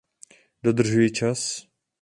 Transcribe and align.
Dodržuji 0.63 1.11
čas. 1.13 1.69